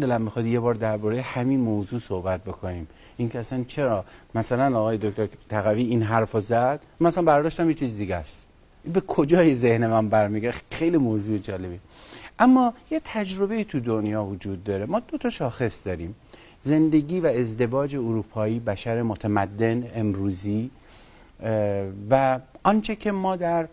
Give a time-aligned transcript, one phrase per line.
[0.00, 2.88] دلم می‌خواد یه بار درباره همین موضوع صحبت بکنیم.
[3.16, 7.98] این که اصلا چرا؟ مثلا آقای دکتر تقوی این حرف زد مثلا برداشتم یه چیز
[7.98, 8.46] دیگه است.
[8.92, 11.80] به کجای ذهن من برمیگه خیلی موضوع جالبی.
[12.38, 14.86] اما یه تجربه تو دنیا وجود داره.
[14.86, 16.14] ما دو تا شاخص داریم.
[16.60, 20.70] زندگی و ازدواج اروپایی بشر متمدن امروزی
[22.10, 23.68] و آنچه که ما در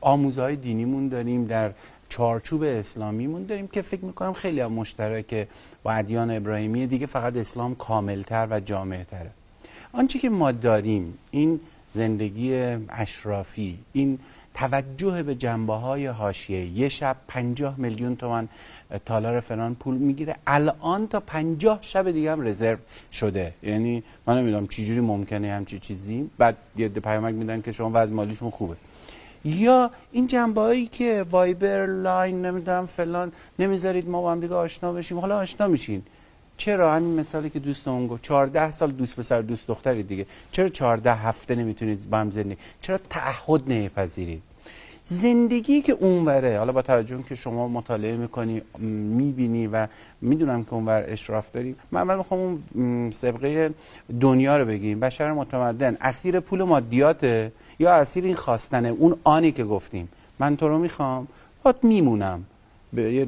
[0.00, 1.72] آموزهای دینیمون داریم در
[2.08, 5.48] چارچوب اسلامیمون داریم که فکر می‌کنم خیلی هم مشترک
[5.82, 9.30] با ادیان ابراهیمی دیگه فقط اسلام کاملتر و جامعتره
[9.92, 11.60] آنچه که ما داریم این
[11.92, 12.54] زندگی
[12.88, 14.18] اشرافی این
[14.54, 18.48] توجه به جنبه های حاشیه یه شب پنجاه میلیون تومن
[19.06, 22.78] تالار فلان پول می‌گیره الان تا پنجاه شب دیگه هم رزرو
[23.12, 23.54] شده.
[23.62, 26.30] یعنی من نمی‌دونم چجوری ممکنه همچی چیزی.
[26.38, 28.76] بعد یه پیامک میدن که شما وضع مالیشون خوبه.
[29.46, 34.92] یا این جنبه هایی که وایبر لاین نمی‌دونم فلان نمی‌ذارید ما با هم دیگه آشنا
[34.92, 35.18] بشیم.
[35.18, 36.02] حالا آشنا میشین.
[36.56, 40.26] چرا همین مثالی که دوستمون گفت؟ 14 سال دوست پسر دوست دختری دیگه.
[40.52, 44.42] چرا 14 هفته نمی‌تونید با هم زندگی چرا تعهد نمیپذیرید؟
[45.08, 46.58] زندگی که اونوره.
[46.58, 49.86] حالا با توجه که شما مطالعه می‌کنی می‌بینی و
[50.20, 53.74] می‌دونم که اونور اشراف داری من اول می‌خوام اون سبقه
[54.20, 55.00] دنیا رو بگیم.
[55.00, 60.08] بشر متمدن اسیر پول مادیاته یا اسیر این خواستنه؟ اون آنی که گفتیم.
[60.38, 61.28] من تو رو می‌خوام
[61.62, 62.44] بات میمونم.
[62.92, 63.26] به یه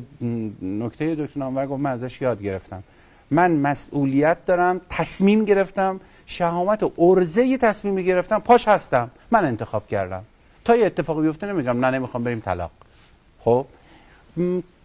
[0.63, 2.83] نکته دکتر نامور گفت من ازش یاد گرفتم.
[3.31, 9.11] من مسئولیت دارم تصمیم گرفتم شهامت و ارزه تصمیم گرفتم پاش هستم.
[9.31, 10.25] من انتخاب کردم.
[10.69, 12.71] تا یه اتفاقی بیفته نمیگم نه نمی‌خوام بریم طلاق.
[13.39, 13.67] خب؟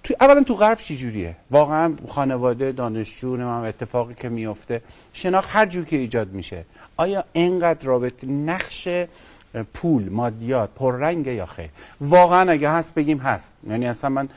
[0.03, 4.81] تو اولا تو غرب چجوریه؟ واقعا خانواده دانشجو هم اتفاقی که میفته
[5.13, 6.65] شناخت هر جور که ایجاد میشه.
[6.97, 8.87] آیا اینقدر رابط نقش
[9.73, 11.69] پول مادیات پررنگ یا خیر.
[12.01, 13.53] واقعا اگه هست بگیم هست.
[13.69, 14.29] یعنی اصلا من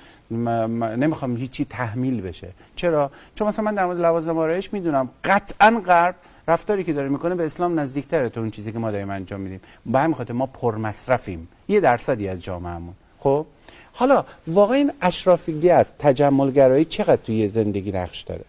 [0.97, 2.49] نمی‌خوام هیچی تحمیل بشه.
[2.77, 5.09] چرا؟ چون مثلا من در مورد لوازم آرایش می‌دونم.
[5.25, 6.15] قطعا غرب
[6.49, 9.61] رفتاری که داره می‌کنه به اسلام نزدیکتره تا اون چیزی که ما داریم انجام میدیم.
[9.87, 11.49] به همین خاطر ما پرمصرفیم.
[11.69, 12.95] یه درصدی از جامعهمون.
[13.19, 13.47] خب؟
[13.93, 18.45] حالا واقعا این اشرافیت تجملگرایی چقدر توی زندگی نقش داره؟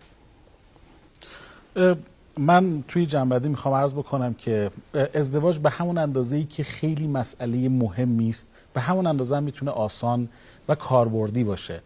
[2.38, 4.72] من توی جنبدی می‌خوام عرض بکنم که
[5.14, 8.48] ازدواج به همون اندازه ای که خیلی مسئله مهمی است.
[8.74, 10.30] به همون اندازه هم می‌تونه آسان
[10.70, 11.81] و کاربردی باشه.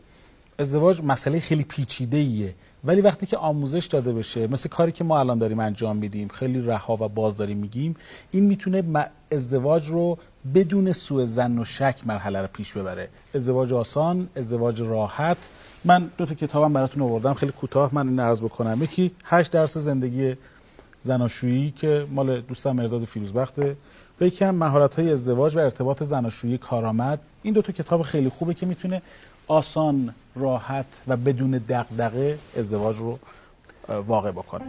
[0.61, 5.19] ازدواج مسئله خیلی پیچیده ایه ولی وقتی که آموزش داده بشه مثل کاری که ما
[5.19, 7.95] الان داریم انجام میدیم خیلی رها و باز داریم میگیم
[8.31, 8.83] این می‌تونه
[9.31, 10.17] ازدواج رو
[10.55, 13.09] بدون سوء زن و شک مرحله رو پیش ببره.
[13.35, 15.37] ازدواج آسان ازدواج راحت.
[15.85, 18.83] من دو تا کتابم براتون آوردم خیلی کوتاه من این عرض بکنم.
[18.83, 20.35] یکی هشت درس زندگی
[21.01, 23.75] زناشویی که مال دوستم مرداد فیروزبخته.
[24.21, 27.19] و یکی هم مهارت های ازدواج و ارتباط زناشویی کارآمد.
[27.43, 29.01] این دو تا کتاب خیلی خوبه که می‌تونه
[29.47, 33.19] آسان راحت و بدون دغدغه ازدواج رو
[34.07, 34.65] واقع بکنه.